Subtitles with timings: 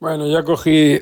[0.00, 0.96] Bueno, ya cogí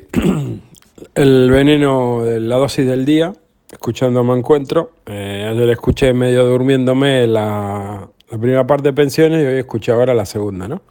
[1.15, 3.31] el veneno de la dosis del día,
[3.71, 4.93] escuchando Me Encuentro.
[5.05, 10.25] Eh, ayer escuché medio durmiéndome la, primera parte de pensiones y hoy escuché ahora la
[10.25, 10.81] segunda, ¿no?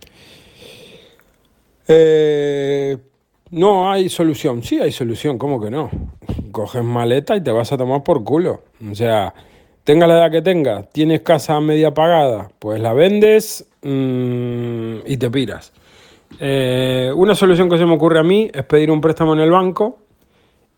[1.89, 2.97] Eh,
[3.51, 4.63] no hay solución.
[4.63, 5.91] Sí hay solución, ¿cómo que no?
[6.53, 8.63] Coges maleta y te vas a tomar por culo.
[8.89, 9.35] O sea,
[9.83, 15.29] tenga la edad que tenga, tienes casa media pagada, pues la vendes mm, y te
[15.29, 15.73] piras.
[16.39, 19.51] Eh, una solución que se me ocurre a mí es pedir un préstamo en el
[19.51, 19.99] banco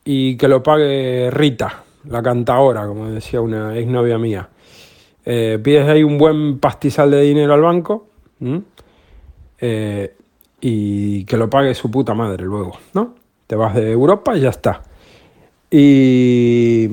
[0.04, 4.48] y que lo pague Rita, la cantadora, como decía una exnovia mía.
[5.24, 8.06] Eh, pides ahí un buen pastizal de dinero al banco
[9.58, 10.14] eh,
[10.60, 13.14] y que lo pague su puta madre luego, ¿no?
[13.46, 14.82] Te vas de Europa y ya está.
[15.70, 16.88] Y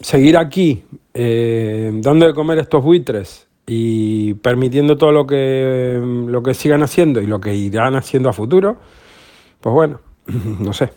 [0.00, 6.82] seguir aquí dando de comer estos buitres y permitiendo todo lo que, lo que sigan
[6.82, 8.78] haciendo y lo que irán haciendo a futuro,
[9.60, 10.00] pues bueno,
[10.58, 10.90] no sé.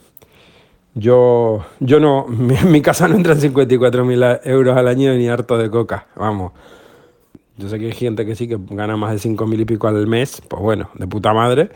[0.93, 5.69] Yo, yo no, en mi casa no entran 54.000 euros al año ni harto de
[5.69, 6.53] coca, vamos.
[7.57, 10.07] Yo sé que hay gente que sí que gana más de 5.000 y pico al
[10.07, 11.69] mes, pues bueno, de puta madre.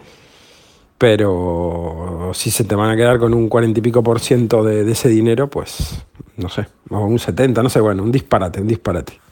[0.98, 4.86] Pero si se te van a quedar con un 40 y pico por ciento de,
[4.86, 6.06] de ese dinero, pues
[6.38, 9.25] no sé, o un 70, no sé, bueno, un disparate, un disparate.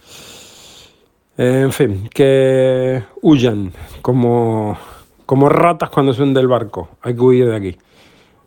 [1.38, 4.78] En fin, que huyan como,
[5.26, 6.90] como ratas cuando se hunde el barco.
[7.02, 7.78] Hay que huir de aquí.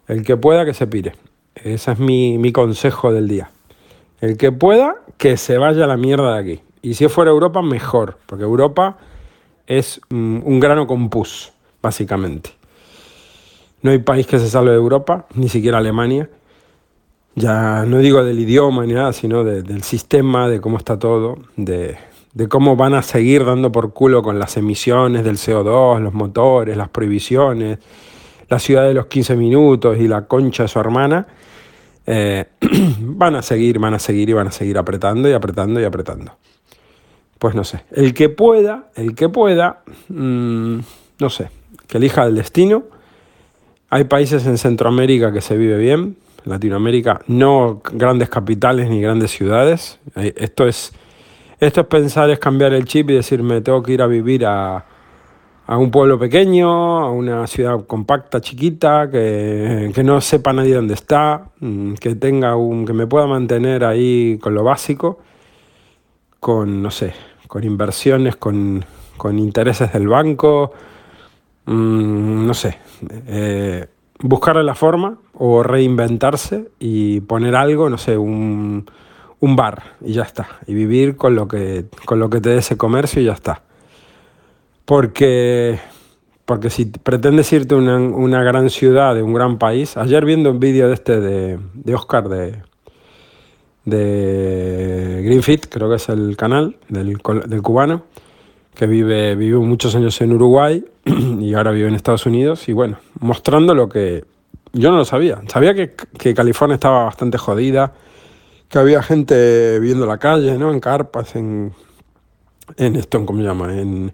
[0.07, 1.15] El que pueda, que se pire.
[1.57, 3.51] Ese es mi, mi consejo del día.
[4.21, 6.61] El que pueda, que se vaya a la mierda de aquí.
[6.83, 8.99] Y si fuera Europa, mejor, porque Europa
[9.67, 12.51] es mm, un grano con pus, básicamente.
[13.83, 16.31] No hay país que se salve de Europa, ni siquiera Alemania.
[17.35, 21.39] Ya no digo del idioma ni nada, sino de- del sistema, de cómo está todo,
[21.57, 21.97] de,
[22.37, 26.77] de cómo van a seguir dando por culo con las emisiones del CO2, los motores,
[26.77, 27.79] las prohibiciones,
[28.51, 31.27] la ciudad de los 15 minutos y la concha de su hermana.
[32.05, 32.45] Eh,
[33.01, 36.37] van a seguir, van a seguir y van a seguir apretando y apretando y apretando.
[37.39, 37.85] Pues no sé.
[37.91, 40.79] El que pueda, el que pueda, mm,
[41.19, 41.49] no sé,
[41.87, 42.85] que elija el destino.
[43.89, 49.99] Hay países en Centroamérica que se vive bien, Latinoamérica no grandes capitales ni grandes ciudades.
[50.17, 50.93] Eh, Esto es,
[51.61, 54.47] esto es pensar, es cambiar el chip y decir, me tengo que ir a vivir
[54.47, 54.85] a,
[55.67, 60.95] a un pueblo pequeño, a una ciudad compacta, chiquita, que, que no sepa nadie dónde
[60.95, 65.19] está, mm, que tenga un, que me pueda mantener ahí con lo básico
[66.47, 67.13] con, no sé,
[67.49, 68.85] con inversiones, con,
[69.17, 70.73] con intereses del banco,
[71.65, 72.79] mm, no sé,
[73.27, 73.87] eh,
[74.21, 78.89] buscarle la forma o reinventarse y poner algo, no sé, un,
[79.41, 82.59] un bar y ya está, y vivir con lo que, con lo que te dé
[82.59, 83.63] ese comercio y ya está.
[84.85, 85.79] Porque,
[86.45, 90.51] porque si pretendes irte a una, una gran ciudad, de un gran país, ayer viendo
[90.51, 92.63] un vídeo de este de, de Oscar de,
[93.85, 98.05] de Greenfit, creo que es el canal del, del cubano,
[98.75, 102.69] que vive, vivió muchos años en Uruguay y ahora vive en Estados Unidos.
[102.69, 104.25] Y bueno, mostrando lo que
[104.73, 105.41] yo no lo sabía.
[105.49, 107.95] Sabía que, que California estaba bastante jodida,
[108.69, 110.73] que había gente viviendo en la calle, ¿no?
[110.73, 111.73] En carpas, en,
[112.77, 113.73] en esto, ¿cómo se llama?
[113.79, 114.13] En,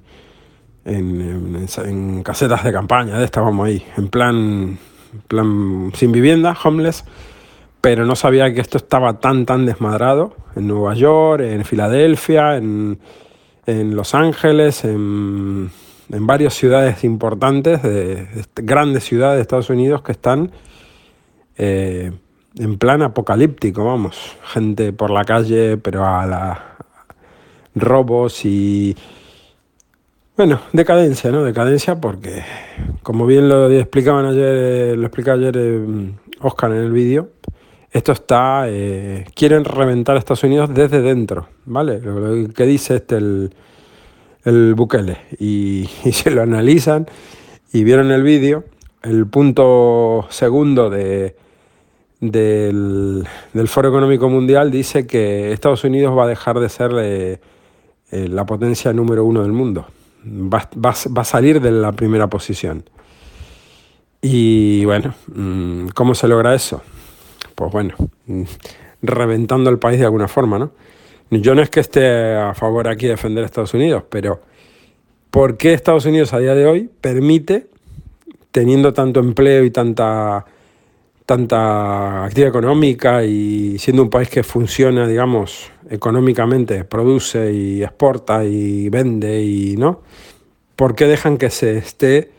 [0.85, 4.79] en, casetas de campaña, estábamos ahí, en plan,
[5.29, 7.05] plan sin vivienda, homeless
[7.83, 13.01] pero no sabía que esto estaba tan, tan desmadrado en Nueva York, en Filadelfia, en,
[13.67, 15.69] en Los Ángeles, en,
[16.09, 20.53] en varias ciudades importantes, de, grandes ciudades de Estados Unidos que están
[21.59, 22.13] eh,
[22.59, 24.37] en plan apocalíptico, vamos.
[24.45, 26.77] Gente por la calle, pero a la
[27.75, 28.97] robos y...
[30.37, 31.45] Bueno, decadencia, ¿no?
[31.45, 32.43] Decadencia porque,
[33.03, 37.31] como bien lo explicaban ayer, lo explicaba ayer eh, Oscar en el vídeo,
[37.91, 42.01] esto está, eh, quieren reventar a Estados Unidos desde dentro, ¿vale?
[42.01, 43.55] Lo que dice este el,
[44.45, 45.19] el Bukele.
[45.39, 47.07] Y, y se lo analizan
[47.73, 48.65] y vieron el vídeo,
[49.03, 51.37] el punto segundo de,
[52.23, 53.27] del,
[53.67, 57.41] Foro Económico Mundial dice que Estados Unidos va a dejar de ser eh,
[58.13, 59.87] eh, la potencia número uno del mundo.
[60.25, 62.85] Va, va- va a salir de la primera posición.
[64.21, 66.81] Y bueno, mm, ¿cómo se logra eso?
[67.57, 67.95] Pues bueno,
[68.27, 68.43] mm,
[69.03, 70.71] reventando el país de alguna forma, ¿no?
[71.31, 74.43] Yo no es que esté a favor aquí de defender a Estados Unidos, pero
[75.31, 77.67] ¿por qué Estados Unidos a día de hoy permite,
[78.53, 80.45] teniendo tanto empleo y tanta,
[81.27, 88.89] tanta actividad económica y siendo un país que funciona, digamos, económicamente, produce y exporta y
[88.89, 90.01] vende y, ¿no?
[90.77, 92.31] ¿Por qué dejan que se esté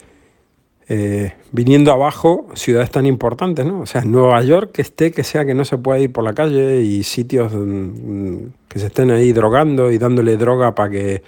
[0.89, 3.81] eh, viniendo abajo ciudades tan importantes, ¿no?
[3.81, 6.33] O sea, Nueva York que esté, que sea que no se pueda ir por la
[6.33, 8.37] calle y sitios mm,
[8.67, 11.23] que se estén ahí drogando y dándole droga para que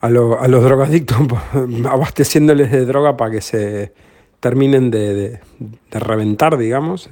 [0.00, 1.18] a, los drogadictos,
[1.90, 3.92] abasteciéndoles de droga para que se
[4.40, 5.40] terminen de,
[5.90, 7.10] reventar, digamos.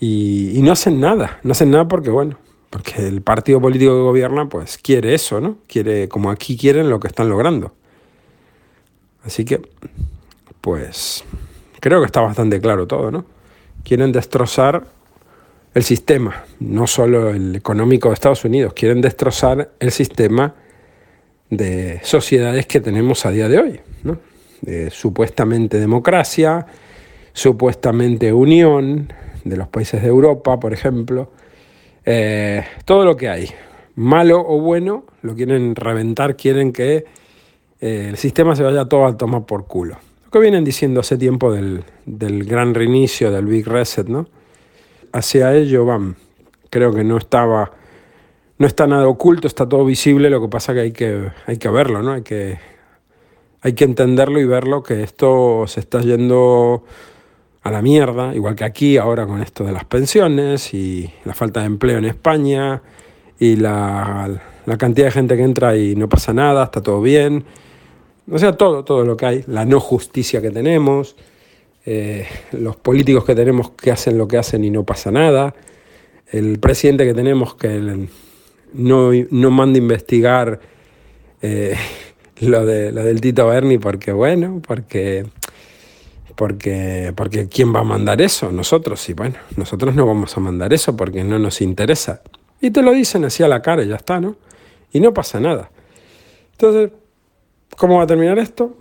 [0.00, 2.38] Y, y, no hacen nada, no hacen nada porque, bueno,
[2.70, 5.58] porque el partido político que gobierna, pues quiere eso, ¿no?
[5.68, 7.72] Quiere, como aquí quieren lo que están logrando.
[9.24, 9.62] Así que,
[10.60, 11.24] pues,
[11.80, 13.24] creo que está bastante claro todo, ¿no?
[13.84, 14.86] Quieren destrozar
[15.74, 20.54] el sistema, no solo el económico de Estados Unidos, quieren destrozar el sistema
[21.50, 24.18] de sociedades que tenemos a día de hoy, ¿no?
[24.90, 26.66] Supuestamente democracia,
[27.32, 29.12] supuestamente unión
[29.44, 31.30] de los países de Europa, por ejemplo,
[32.04, 33.50] eh, todo lo que hay,
[33.96, 37.04] malo o bueno, lo quieren reventar, quieren que
[37.80, 39.98] eh, el sistema se vaya todo a tomar por culo.
[40.24, 44.26] Lo que vienen diciendo hace tiempo del, gran reinicio, del Big Reset, ¿no?
[45.12, 46.16] Hacia ello van.
[46.70, 47.72] Creo que no estaba,
[48.58, 51.68] no está nada oculto, está todo visible, lo que pasa que hay que, hay que
[51.68, 52.12] verlo, ¿no?
[52.12, 52.58] Hay que,
[53.64, 56.84] hay que entenderlo y verlo que esto se está yendo
[57.62, 61.60] a la mierda, igual que aquí ahora con esto de las pensiones y la falta
[61.60, 62.82] de empleo en España
[63.38, 64.38] y la,
[64.78, 67.44] cantidad de gente que entra y no pasa nada, está todo bien.
[68.30, 71.16] O sea, todo, todo lo que hay, la no justicia que tenemos,
[71.86, 75.54] eh, los políticos que tenemos que hacen lo que hacen y no pasa nada,
[76.30, 78.08] el presidente que tenemos que
[78.74, 80.60] no, no manda investigar
[81.40, 81.76] eh,
[82.40, 85.26] lo, de, lo del Tito Berni porque, bueno, porque,
[86.34, 88.50] porque, porque ¿quién va a mandar eso?
[88.50, 92.22] Nosotros, y bueno, nosotros no vamos a mandar eso porque no nos interesa.
[92.60, 94.36] Y te lo dicen así a la cara y ya está, ¿no?
[94.92, 95.70] Y no pasa nada.
[96.52, 96.90] Entonces,
[97.76, 98.76] ¿Cómo va a terminar esto?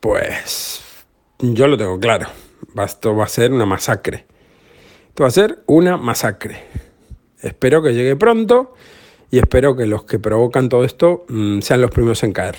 [0.00, 0.82] Pues
[1.38, 2.26] yo lo tengo claro.
[2.84, 4.26] Esto va a ser una masacre.
[5.08, 6.64] Esto va a ser una masacre.
[7.40, 8.74] Espero que llegue pronto
[9.30, 12.56] y espero que los que provocan todo esto mm, sean los primeros en caer.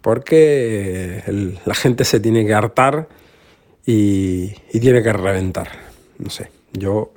[0.00, 1.22] Porque
[1.64, 3.08] la gente se tiene que hartar
[3.86, 5.68] y, y tiene que reventar.
[6.18, 7.12] No sé, yo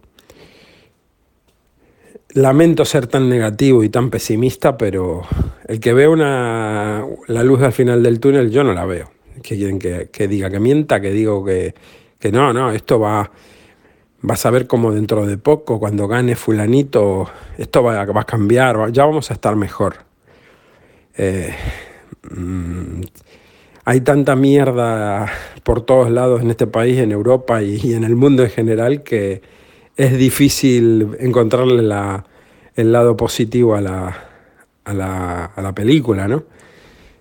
[2.38, 5.24] lamento ser tan negativo y tan pesimista, pero
[5.68, 9.12] el que ve una, la luz al final del túnel, yo no la veo.
[9.42, 11.74] Que quieren que, diga que mienta, que digo que,
[12.32, 13.32] no, no, esto va,
[14.22, 18.92] vas a ver como dentro de poco, cuando gane fulanito, esto va, va a cambiar,
[18.92, 19.96] ya vamos a estar mejor.
[21.16, 21.54] Eh,
[22.30, 23.02] mm,
[23.86, 25.28] hay tanta mierda
[25.64, 29.42] por todos lados en este país, en Europa y en el mundo en general que
[29.96, 32.26] es difícil encontrarle la,
[32.76, 34.16] el lado positivo a la,
[34.86, 36.44] a la, a la película, ¿no?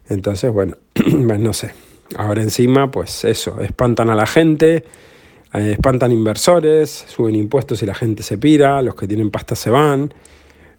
[0.09, 1.73] Entonces, bueno, pues no sé.
[2.17, 4.85] Ahora encima, pues eso, espantan a la gente,
[5.57, 9.71] eh, espantan inversores, suben impuestos y la gente se pira, los que tienen pasta se
[9.71, 10.13] van,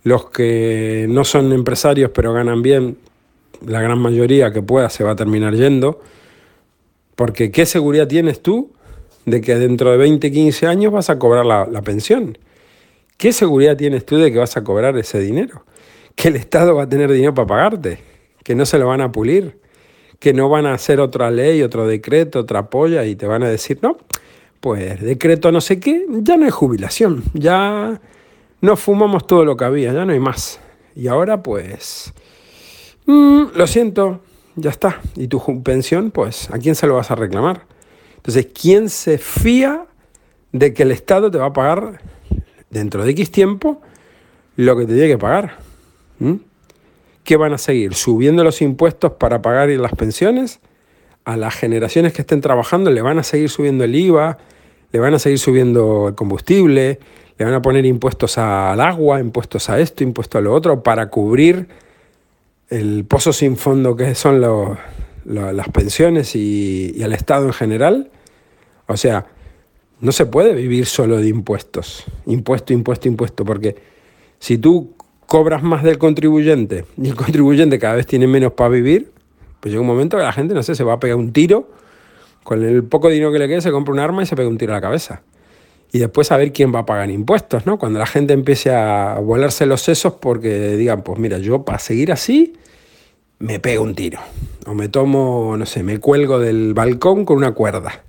[0.04, 2.98] los que no son empresarios pero ganan bien,
[3.66, 6.02] la gran mayoría que pueda se va a terminar yendo,
[7.16, 8.72] porque ¿qué seguridad tienes tú
[9.28, 12.38] de que dentro de 20, 15 años vas a cobrar la, pensión.
[13.18, 15.66] ¿Qué seguridad tienes tú de que vas a cobrar ese dinero?
[16.16, 18.00] Que el Estado va a tener dinero para pagarte,
[18.46, 19.60] que no se lo van a pulir,
[20.20, 23.50] que no van a hacer otra ley, otro decreto, otra polla y te van a
[23.50, 23.98] decir, no,
[24.60, 28.00] pues decreto no sé qué, ya no hay jubilación, ya
[28.62, 30.60] no fumamos todo lo que había, ya no hay más.
[30.96, 32.14] Y ahora pues,
[33.06, 34.22] mm, lo siento,
[34.56, 35.02] ya está.
[35.16, 36.12] ¿Y tu pensión?
[36.12, 37.66] Pues, ¿a quién se lo vas a reclamar?
[38.18, 39.86] Entonces, ¿quién se fía
[40.52, 42.02] de que el Estado te va a pagar
[42.70, 43.82] dentro de X tiempo
[44.56, 45.60] lo que te tiene que pagar?
[46.20, 46.34] ¿Mm?
[47.24, 47.94] ¿Qué van a seguir?
[47.94, 50.60] ¿Subiendo los impuestos para pagar las pensiones?
[51.28, 54.38] A las generaciones que estén trabajando le van a seguir subiendo el IVA,
[54.94, 57.00] le van a seguir subiendo el combustible,
[57.38, 61.10] le van a poner impuestos al agua, impuestos a esto, impuestos a lo otro, para
[61.10, 61.68] cubrir
[62.70, 64.40] el pozo sin fondo que son
[65.26, 68.10] las pensiones y, y, el Estado en general.
[68.88, 69.26] O sea,
[70.00, 73.76] no se puede vivir solo de impuestos, impuesto, impuesto, impuesto, porque
[74.40, 74.94] si tú
[75.26, 79.12] cobras más del contribuyente y el contribuyente cada vez tiene menos para vivir,
[79.68, 81.68] pues llega un momento que la gente, no sé, se va a pegar un tiro,
[82.46, 84.58] con el poco dinero que le quede se compra un arma y se pega un
[84.58, 85.24] tiro a la cabeza.
[85.92, 87.78] Y después a ver quién va a pagar impuestos, ¿no?
[87.78, 92.14] Cuando la gente empiece a volarse los sesos porque digan, pues mira, yo para seguir
[92.14, 92.54] así
[93.40, 94.20] me pego un tiro.
[94.66, 98.04] O me tomo, no sé, me cuelgo del balcón con una cuerda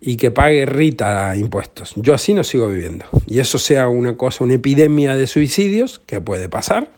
[0.00, 1.92] y que pague Rita impuestos.
[1.96, 3.04] Yo así no sigo viviendo.
[3.26, 6.88] Y eso sea una cosa, una epidemia de suicidios que puede pasar,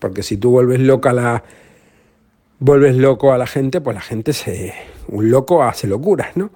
[0.00, 1.44] porque si tú vuelves loca la,
[2.58, 4.74] vuelves loco a la gente, pues la gente se...
[5.08, 6.50] Un loco hace locuras, ¿no?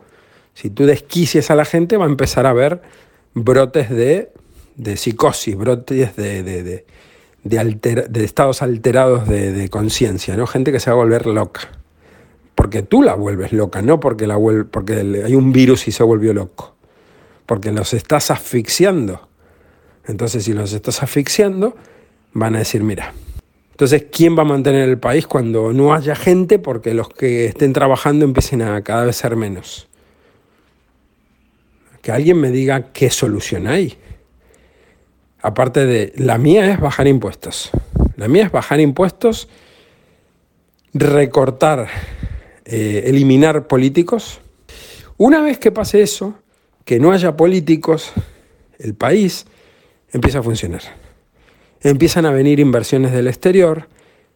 [0.54, 2.82] Si tú desquicias a la gente, va a empezar a haber
[3.34, 4.30] brotes de,
[4.76, 6.84] de psicosis, brotes de, de, de,
[7.42, 10.46] de estados alterados de, conciencia, ¿no?
[10.46, 11.62] Gente que se va a volver loca.
[12.54, 14.38] Porque tú la vuelves loca, no porque, la
[14.70, 16.74] porque hay un virus y se volvió loco.
[17.46, 19.28] Porque los estás asfixiando.
[20.06, 21.74] Entonces, si los estás asfixiando,
[22.34, 23.14] van a decir, mira,
[23.72, 27.72] entonces, ¿quién va a mantener el país cuando no haya gente porque los que estén
[27.72, 29.88] trabajando empiecen a cada vez ser menos?
[32.02, 33.96] Que alguien me diga qué solución hay.
[35.40, 37.70] Aparte de, la mía es bajar impuestos.
[38.16, 39.48] La mía es bajar impuestos,
[40.92, 41.88] recortar,
[42.66, 44.40] eh, eliminar políticos.
[45.16, 46.34] Una vez que pase eso,
[46.84, 48.12] que no haya políticos,
[48.78, 49.46] el país
[50.12, 51.01] empieza a funcionar
[51.82, 53.88] empiezan a venir inversiones del exterior,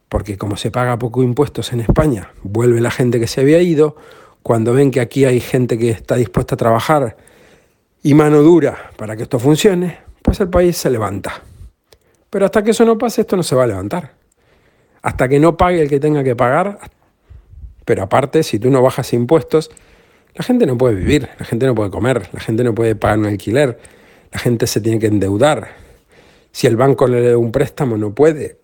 [0.09, 3.97] porque como se paga poco impuestos en España, vuelve la gente que se había ido,
[4.43, 7.17] cuando ven que aquí hay gente que está dispuesta a trabajar
[8.03, 11.43] y mano dura para que esto funcione, pues el país se levanta.
[12.31, 14.12] Pero hasta que eso no pase, esto no se va a levantar.
[15.03, 16.79] Hasta que no pague el que tenga que pagar.
[17.85, 19.71] Pero aparte, si tú no bajas impuestos,
[20.35, 23.19] la gente no puede vivir, la gente no puede comer, la gente no puede pagar
[23.19, 23.79] un alquiler,
[24.33, 25.71] la gente se tiene que endeudar,
[26.57, 28.61] si el banco le da un préstamo, no puede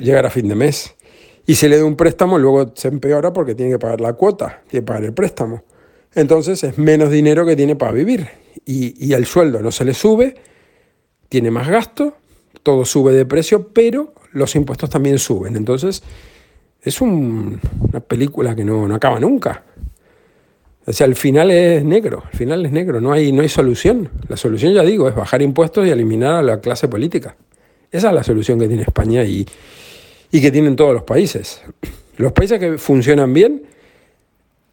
[0.00, 0.94] llegar a fin de mes.
[1.46, 4.62] Y si le da un préstamo, luego se empeora porque tiene que pagar la cuota,
[4.68, 5.64] tiene que pagar el préstamo.
[6.14, 8.28] Entonces es menos dinero que tiene para vivir.
[8.64, 10.36] Y, el sueldo no se le sube,
[11.28, 12.18] tiene más gasto,
[12.62, 15.56] todo sube de precio, pero los impuestos también suben.
[15.56, 16.04] Entonces
[16.82, 17.58] es una
[18.06, 19.64] película que no, no acaba nunca.
[20.86, 24.10] O sea, el final es negro, el final es negro, no hay, no hay solución.
[24.28, 27.36] La solución, ya digo, es bajar impuestos y eliminar a la clase política.
[27.90, 29.46] Esa es la solución que tiene España y,
[30.30, 31.62] y que tienen todos los países.
[32.16, 33.62] Los países que funcionan bien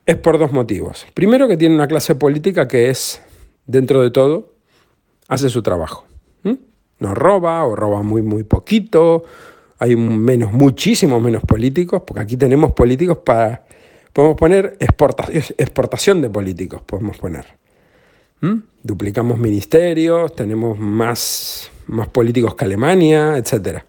[0.05, 1.05] es por dos motivos.
[1.13, 3.21] Primero, que tienen una clase política que es,
[3.65, 4.51] dentro de todo,
[5.27, 6.05] hace su trabajo.
[7.01, 9.23] No roba o roba muy, muy poquito.
[9.79, 13.65] Hay menos, muchísimo menos políticos, porque aquí tenemos políticos para
[14.13, 17.45] Podemos poner exportación de políticos, podemos poner.
[18.41, 18.55] ¿Mm?
[18.83, 23.83] Duplicamos ministerios, tenemos más, más políticos que Alemania, etc.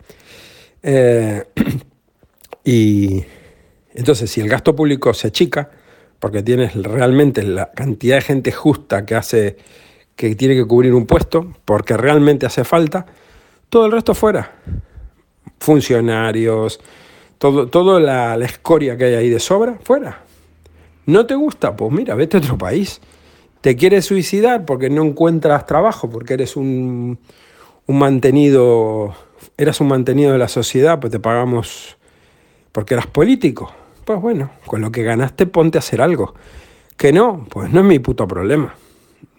[0.83, 1.45] Eh,
[2.64, 3.25] y
[3.95, 5.71] entonces, si el gasto público se achica,
[6.19, 9.57] porque tienes realmente la cantidad de gente justa que hace
[10.17, 13.07] que tiene que cubrir un puesto, porque realmente hace falta,
[13.69, 14.52] todo el resto fuera.
[15.59, 16.81] Funcionarios,
[17.42, 20.22] todo, toda la, escoria que hay ahí de sobra, fuera.
[21.06, 21.75] ¿No te gusta?
[21.75, 23.00] Pues mira, vete a otro país.
[23.61, 27.18] ¿Te quieres suicidar porque no encuentras trabajo, porque eres un,
[27.87, 29.16] un mantenido,
[29.56, 31.96] eras un mantenido de la sociedad, pues te pagamos
[32.70, 33.72] porque eras político?
[34.04, 36.34] Pues bueno, con lo que ganaste ponte a hacer algo.
[36.96, 38.76] Que no, pues no es mi puto problema.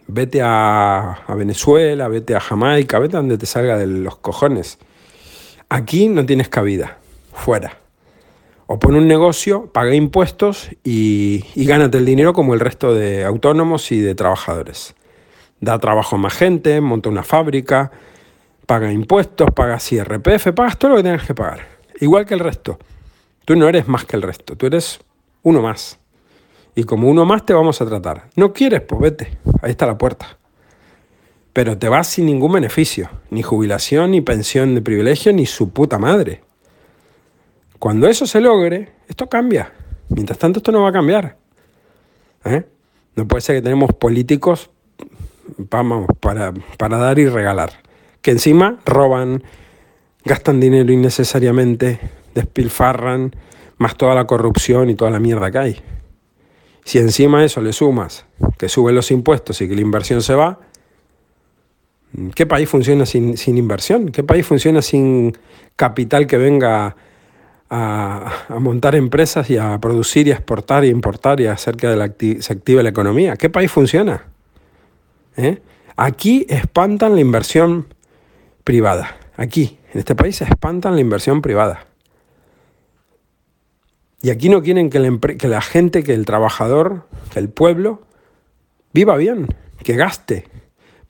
[0.07, 4.77] Vete a, a Venezuela, vete a Jamaica, vete a donde te salga de los cojones.
[5.69, 6.97] Aquí no tienes cabida.
[7.31, 7.82] Fuera.
[8.65, 13.23] O pone un negocio, paga impuestos y, y gánate el dinero como el resto de
[13.25, 14.95] autónomos y de trabajadores.
[15.59, 17.91] Da trabajo a más gente, monta una fábrica,
[18.65, 21.67] paga impuestos, paga IRPF, pagas todo lo que tengas que pagar.
[21.99, 22.79] Igual que el resto.
[23.45, 24.99] Tú no eres más que el resto, tú eres
[25.41, 25.99] uno más.
[26.75, 28.29] Y como uno más te vamos a tratar.
[28.35, 29.37] No quieres, pues vete.
[29.61, 30.37] Ahí está la puerta.
[31.51, 33.09] Pero te vas sin ningún beneficio.
[33.29, 36.41] Ni jubilación, ni pensión de privilegio, ni su puta madre.
[37.83, 39.73] Cuando eso se logre, esto cambia.
[40.07, 41.35] Mientras tanto, esto no va a cambiar.
[42.45, 42.63] ¿Eh?
[43.17, 44.69] No puede ser que tenemos políticos
[45.67, 47.73] para, dar y regalar.
[48.21, 49.43] Que encima roban,
[50.23, 51.99] gastan dinero innecesariamente,
[52.33, 53.35] despilfarran,
[53.79, 55.81] más toda la corrupción y toda la mierda que hay.
[56.85, 58.25] Si encima eso le sumas
[58.57, 60.57] que suben los impuestos y que la inversión se va,
[62.33, 64.07] ¿qué país funciona sin, sin inversión?
[64.07, 65.37] ¿Qué país funciona sin
[65.75, 66.95] capital que venga
[67.69, 72.53] a, montar empresas y a producir y exportar y importar y hacer que la se
[72.53, 73.35] active la economía.
[73.35, 74.27] ¿Qué país funciona?
[75.37, 75.61] ¿Eh?
[75.95, 77.93] Aquí espantan la inversión
[78.63, 79.17] privada.
[79.35, 81.87] Aquí, en este país, espantan la inversión privada.
[84.21, 84.99] Y aquí no quieren que
[85.47, 88.03] la gente, que el trabajador, que el pueblo
[88.93, 89.47] viva bien,
[89.83, 90.45] que gaste.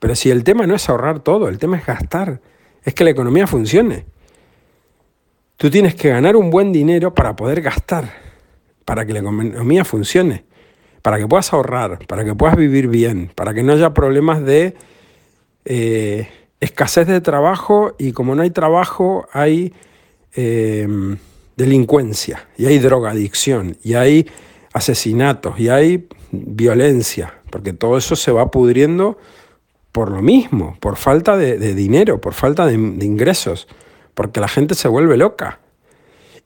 [0.00, 2.40] Pero si el tema no es ahorrar todo, el tema es gastar,
[2.82, 4.04] es que la economía funcione.
[5.56, 8.12] Tú tienes que ganar un buen dinero para poder gastar,
[8.84, 10.44] para que la economía funcione,
[11.02, 14.74] para que puedas ahorrar, para que puedas vivir bien, para que no haya problemas de
[15.64, 16.28] eh,
[16.60, 19.72] escasez de trabajo y como no hay trabajo hay
[20.34, 20.88] eh,
[21.56, 24.26] delincuencia, y hay drogadicción, y hay
[24.72, 29.18] asesinatos, y hay violencia, porque todo eso se va pudriendo
[29.92, 33.68] por lo mismo, por falta de, dinero, por falta de, ingresos,
[34.14, 35.60] porque la gente se vuelve loca.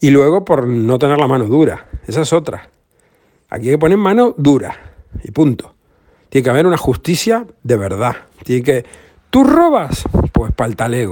[0.01, 2.71] Y luego por no tener la mano dura, esa es otra.
[3.51, 4.77] Aquí hay que poner mano dura,
[5.23, 5.75] y punto.
[6.29, 8.17] Tiene que haber una justicia de verdad.
[8.45, 8.85] Tiene que.
[9.31, 10.05] ¿Tú robas?
[10.33, 11.09] Pues para el.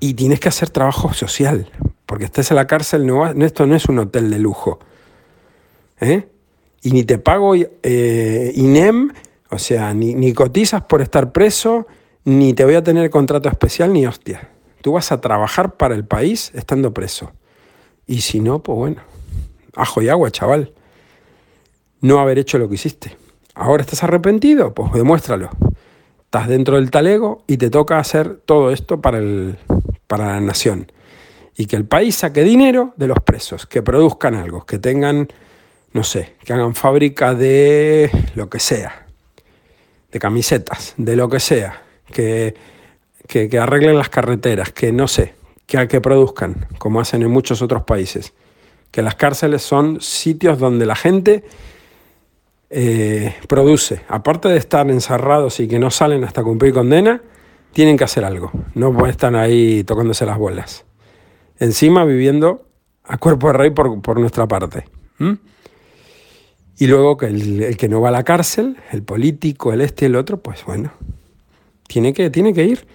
[0.00, 1.70] Y tienes que hacer trabajo social.
[2.06, 4.78] Porque estés en la cárcel, no, esto no es un hotel de lujo.
[6.00, 6.28] ¿Eh?
[6.82, 9.12] Y ni te pago eh, INEM,
[9.50, 11.86] o sea, ni, ni cotizas por estar preso,
[12.24, 14.50] ni te voy a tener contrato especial, ni hostia.
[14.84, 17.32] Tú vas a trabajar para el país estando preso.
[18.06, 19.00] Y si no, pues bueno,
[19.74, 20.74] ajo y agua, chaval.
[22.02, 23.16] No haber hecho lo que hiciste.
[23.54, 24.74] ¿Ahora estás arrepentido?
[24.74, 25.48] Pues demuéstralo.
[26.24, 29.56] Estás dentro del talego y te toca hacer todo esto para, el,
[30.06, 30.92] para la nación.
[31.56, 35.28] Y que el país saque dinero de los presos, que produzcan algo, que tengan,
[35.94, 39.06] no sé, que hagan fábrica de lo que sea,
[40.12, 42.73] de camisetas, de lo que sea, que,
[43.26, 45.34] que, arreglen las carreteras, que no sé,
[45.66, 48.32] que, que produzcan, como hacen en muchos otros países.
[48.90, 51.44] Que las cárceles son sitios donde la gente
[52.70, 57.22] eh, produce, aparte de estar encerrados y que no salen hasta cumplir condena,
[57.72, 58.50] tienen que hacer algo.
[58.74, 60.84] No estar ahí tocándose las bolas.
[61.58, 62.66] Encima viviendo
[63.04, 64.84] a cuerpo de rey por, nuestra parte.
[66.78, 70.16] Y luego que el, que no va a la cárcel, el político, el este el
[70.16, 70.92] otro, pues bueno,
[71.86, 72.86] tiene que, tiene que ir.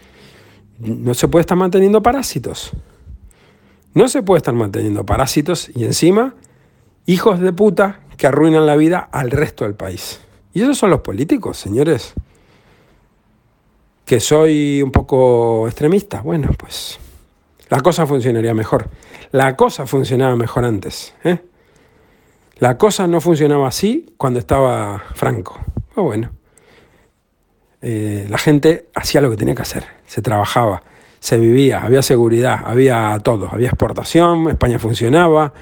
[0.79, 2.71] No se puede estar manteniendo parásitos.
[3.93, 6.35] No se puede estar manteniendo parásitos y encima
[7.05, 10.21] hijos de puta que arruinan la vida al resto del país.
[10.53, 12.13] Y esos son los políticos, señores.
[14.05, 16.21] Que soy un poco extremista.
[16.21, 16.99] Bueno, pues
[17.69, 18.89] la cosa funcionaría mejor.
[19.31, 21.13] La cosa funcionaba mejor antes.
[21.23, 21.39] ¿eh?
[22.57, 25.59] La cosa no funcionaba así cuando estaba Franco.
[25.95, 26.31] Bueno,
[27.81, 29.85] eh, la gente hacía lo que tenía que hacer.
[30.05, 30.83] Se trabajaba,
[31.19, 33.49] se vivía, había seguridad, había todo.
[33.51, 35.53] Había exportación, España funcionaba,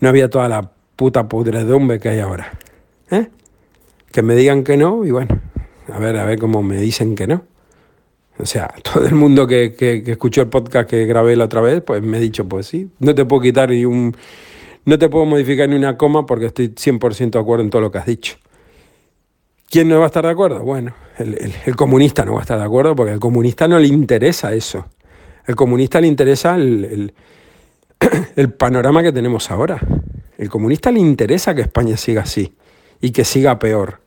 [0.00, 2.52] no había toda la puta pudredumbre que hay ahora.
[3.10, 3.28] ¿Eh?
[4.10, 5.40] Que me digan que no y bueno,
[5.92, 7.44] a ver, a ver cómo me dicen que no.
[8.38, 11.82] O sea, todo el mundo que, que, escuchó el podcast que grabé la otra vez,
[11.82, 14.16] pues me ha dicho, pues sí, no te puedo quitar ni un...
[14.84, 17.90] No te puedo modificar ni una coma porque estoy 100% de acuerdo en todo lo
[17.90, 18.36] que has dicho.
[19.68, 20.62] ¿Quién no va a estar de acuerdo?
[20.62, 24.52] Bueno, el, comunista no va a estar de acuerdo porque al comunista no le interesa
[24.52, 24.86] eso.
[25.46, 27.14] Al comunista le interesa el,
[28.36, 29.80] el panorama que tenemos ahora.
[30.38, 32.54] El comunista le interesa que España siga así
[33.00, 34.00] y que siga peor,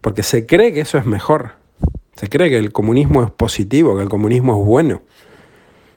[0.00, 1.52] porque se cree que eso es mejor.
[2.16, 5.02] Se cree que el comunismo es positivo, que el comunismo es bueno.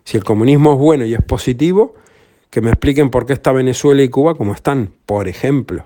[0.05, 1.95] Si el comunismo es bueno y es positivo,
[2.49, 5.85] que me expliquen por qué está Venezuela y Cuba como están, por ejemplo.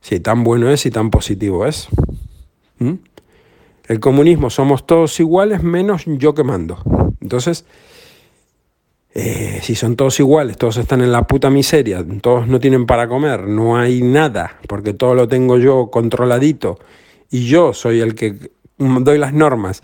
[0.00, 1.88] Si tan bueno es y tan positivo es.
[2.78, 2.94] ¿Mm?
[3.88, 6.78] El comunismo somos todos iguales menos yo que mando.
[7.22, 7.64] Entonces,
[9.14, 13.08] eh, si son todos iguales, todos están en la puta miseria, todos no tienen para
[13.08, 16.78] comer, no hay nada, porque todo lo tengo yo controladito
[17.30, 19.82] y yo soy el que doy las normas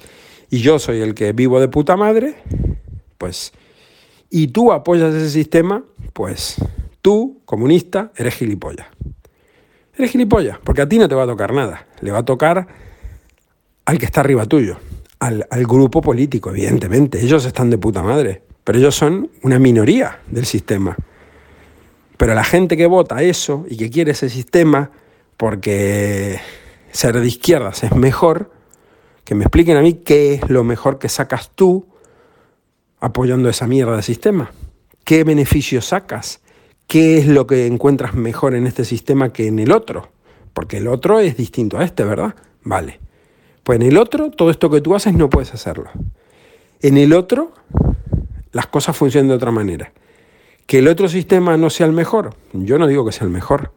[0.50, 2.36] y yo soy el que vivo de puta madre,
[3.16, 3.54] pues,
[4.28, 6.56] y tú apoyas ese sistema, pues
[7.00, 8.86] tú, comunista, eres gilipollas.
[9.96, 12.83] Eres gilipollas, porque a ti no te va a tocar nada, le va a tocar
[13.84, 14.78] al que está arriba tuyo,
[15.18, 20.46] al, grupo político, evidentemente, ellos están de puta madre pero ellos son una minoría del
[20.46, 20.96] sistema.
[22.16, 24.90] Pero la gente que vota eso y que quiere ese sistema
[25.36, 26.40] porque
[26.90, 28.50] ser de izquierdas es mejor,
[29.24, 31.86] que me expliquen a mí qué es lo mejor que sacas tú
[33.00, 34.52] apoyando esa mierda de sistema.
[35.04, 36.40] ¿Qué beneficios sacas?
[36.86, 40.10] ¿Qué es lo que encuentras mejor en este sistema que en el otro?
[40.54, 42.34] Porque el otro es distinto a este, ¿verdad?
[42.62, 43.00] Vale.
[43.64, 45.90] Pues en el otro, todo esto que tú haces no puedes hacerlo.
[46.80, 47.52] En el otro,
[48.52, 49.92] las cosas funcionan de otra manera.
[50.66, 53.72] Que el otro sistema no sea el mejor, yo no digo que sea el mejor,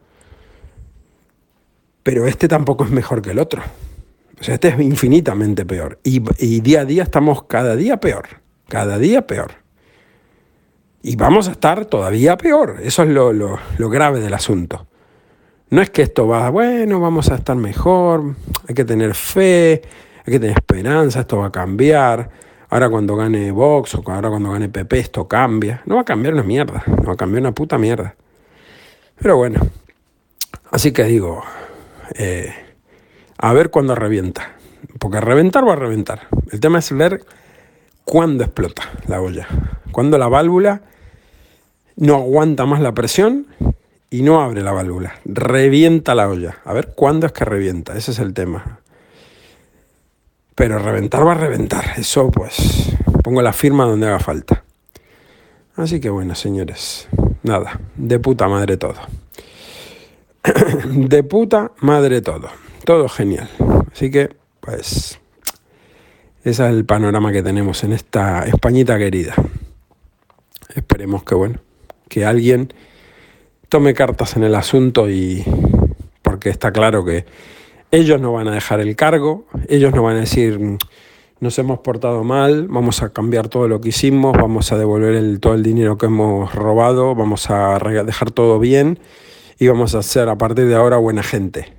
[2.03, 3.61] pero este tampoco es mejor que el otro.
[4.39, 5.99] O sea, este es infinitamente peor.
[6.03, 6.19] Y,
[6.61, 8.27] día a día estamos cada día peor,
[8.69, 9.51] cada día peor.
[11.01, 12.77] Y vamos a estar todavía peor.
[12.81, 14.87] Eso es lo, grave del asunto.
[15.69, 18.35] No es que esto va, bueno, vamos a estar mejor,
[18.67, 19.81] hay que tener fe,
[20.25, 22.29] hay que tener esperanza, esto va a cambiar
[22.69, 25.81] ahora cuando gane Vox o ahora cuando gane PP esto cambia.
[25.85, 28.15] No va a cambiar una mierda, no va a cambiar una puta mierda.
[29.19, 29.59] Pero bueno,
[30.71, 31.43] así que digo,
[32.15, 32.53] eh,
[33.37, 34.53] a ver cuándo revienta.
[34.99, 36.27] Porque reventar va a reventar.
[36.51, 37.25] El tema es ver
[38.03, 39.47] cuándo explota la olla.
[39.91, 40.81] Cuándo la válvula
[41.95, 43.47] no aguanta más la presión
[44.09, 45.19] y no abre la válvula.
[45.25, 46.59] Revienta la olla.
[46.63, 47.97] A ver cuándo es que revienta.
[47.97, 48.79] Ese es el tema.
[50.55, 51.85] Pero reventar va a reventar.
[51.97, 54.63] Eso pues pongo la firma donde haga falta.
[55.75, 57.07] Así que bueno, señores.
[57.43, 57.79] Nada.
[57.95, 58.99] De puta madre todo.
[60.85, 62.49] de puta madre todo.
[62.85, 63.49] Todo genial.
[63.91, 65.19] Así que pues...
[66.43, 69.35] Ese es el panorama que tenemos en esta Españita querida.
[70.73, 71.59] Esperemos que bueno,
[72.07, 72.73] que alguien
[73.69, 75.43] tome cartas en el asunto y
[76.21, 77.25] porque está claro que
[77.91, 80.77] ellos no van a dejar el cargo, ellos no van a decir
[81.39, 85.53] nos hemos portado mal, vamos a cambiar todo lo que hicimos, vamos a devolver todo
[85.53, 88.99] el dinero que hemos robado, vamos a dejar todo bien
[89.59, 91.73] y vamos a ser a partir de ahora buena gente.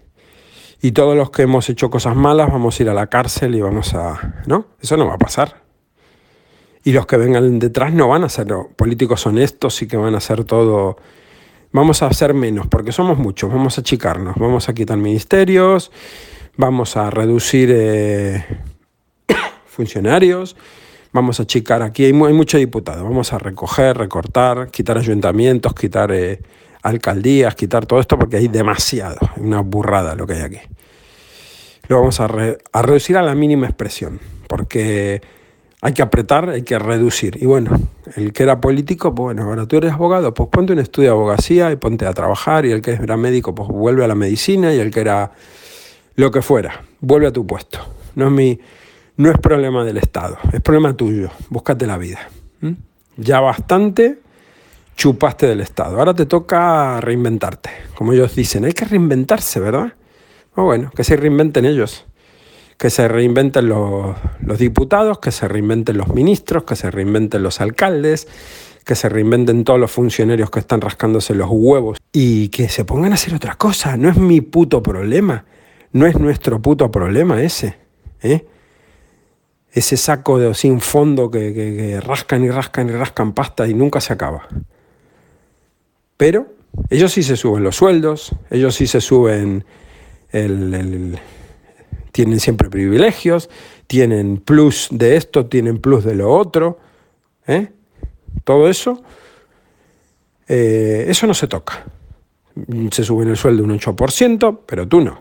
[0.81, 3.61] Y todos los que hemos hecho cosas malas vamos a ir a la cárcel y
[3.61, 4.43] vamos a...
[4.47, 4.67] ¿No?
[4.81, 5.63] Eso no va a pasar.
[6.85, 8.47] Y los que vengan detrás no van a ser
[8.77, 10.97] políticos honestos y que van a hacer todo
[11.73, 15.91] vamos a hacer menos, porque somos muchos, vamos a achicarnos, vamos a quitar ministerios,
[16.57, 18.45] vamos a reducir eh,
[19.67, 20.57] funcionarios,
[21.13, 26.13] vamos a achicar, aquí hay, hay muchos diputados, vamos a recoger, recortar, quitar ayuntamientos, quitar
[26.13, 26.41] eh,
[26.83, 30.61] alcaldías, quitar todo esto, porque hay demasiado, una burrada lo que hay aquí.
[31.89, 32.27] Lo vamos a,
[32.73, 35.23] a reducir a la mínima expresión, porque
[35.81, 37.39] hay que apretar, hay que reducir.
[37.41, 37.79] Y bueno,
[38.17, 41.15] el que era político, pues bueno, ahora tú eres abogado, pues ponte un estudio de
[41.15, 42.67] abogacía y ponte a trabajar.
[42.67, 44.75] Y el que era médico, pues vuelve a la medicina.
[44.75, 45.33] Y el que era
[46.17, 47.79] lo que fuera, vuelve a tu puesto.
[48.15, 48.59] No es, mi,
[49.17, 51.31] no es problema del Estado, es problema tuyo.
[51.49, 52.19] Búscate la vida.
[53.17, 54.19] Ya bastante
[54.97, 55.99] chupaste del Estado.
[55.99, 57.71] Ahora te toca reinventarte.
[57.95, 59.95] Como ellos dicen, hay que reinventarse, ¿verdad?
[60.55, 62.08] Pues bueno, que se reinventen ellos
[62.79, 64.17] que se reinventen los,
[64.57, 68.29] diputados, que se reinventen los ministros, que se reinventen los alcaldes,
[68.85, 73.11] que se reinventen todos los funcionarios que están rascándose los huevos y que se pongan
[73.11, 73.97] a hacer otra cosa.
[73.97, 75.45] No es mi puto problema,
[75.93, 77.77] no es nuestro puto problema ese.
[78.23, 78.47] ¿eh?
[79.73, 84.13] Ese saco de sin fondo que, rascan y rascan y rascan pasta y nunca se
[84.13, 84.47] acaba.
[86.17, 86.47] Pero
[86.91, 89.65] ellos sí se suben los sueldos, ellos sí se suben
[90.31, 91.19] el
[92.19, 93.49] tienen siempre privilegios,
[93.87, 96.77] tienen plus de esto, tienen plus de lo otro.
[97.47, 97.69] ¿eh?
[98.43, 99.05] Todo eso,
[100.49, 101.85] eh, eso no se toca.
[102.91, 105.21] Se sube el sueldo un 8%, pero tú no.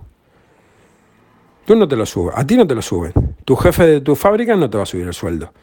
[1.67, 3.13] Tú no te lo subes, a ti no te lo suben.
[3.45, 5.53] Tu jefe de tu fábrica no te va a subir el sueldo.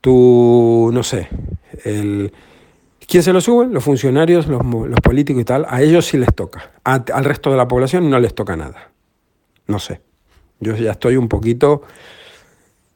[0.00, 1.28] Tú, no sé,
[1.84, 2.32] el,
[3.06, 3.66] ¿quién se lo sube?
[3.66, 4.62] Los funcionarios, los,
[5.02, 5.66] políticos y tal.
[5.68, 6.70] A ellos sí les toca.
[6.82, 8.90] al resto de la población no les toca nada.
[9.66, 10.00] No sé.
[10.60, 11.82] Yo ya estoy un poquito,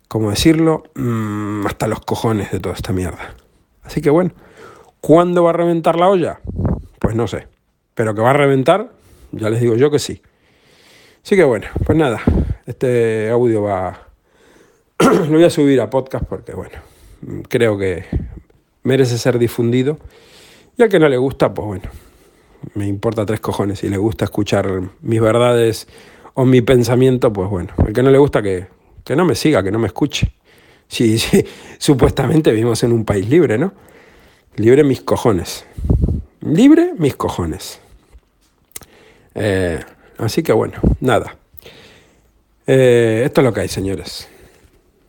[0.08, 3.34] como decirlo, mm, hasta los cojones de toda esta mierda.
[3.82, 4.32] Así que bueno,
[5.00, 6.40] ¿cuándo va a reventar la olla?
[6.98, 7.48] Pues no sé.
[7.94, 8.92] Pero que va a reventar,
[9.32, 10.22] ya les digo yo que sí.
[11.22, 12.20] Así que bueno, pues nada,
[12.66, 14.06] este audio va...
[14.98, 16.78] lo voy a subir a podcast porque bueno,
[17.48, 18.06] creo que
[18.82, 19.98] merece ser difundido.
[20.76, 21.90] Y al que no le gusta, pues bueno,
[22.74, 23.80] me importa tres cojones.
[23.80, 25.88] Si le gusta escuchar mis verdades
[26.34, 28.68] o mi pensamiento, pues bueno, el que no le gusta que,
[29.14, 30.32] no me siga, que no me escuche.
[30.90, 31.18] Sí,
[31.78, 33.72] supuestamente vivimos en un país libre, ¿no?
[34.56, 35.64] Libre mis cojones.
[36.40, 37.78] Libre mis cojones.
[39.36, 39.78] Eh,
[40.18, 41.36] así que bueno, nada.
[42.66, 44.28] Eh, esto es lo que hay, señores.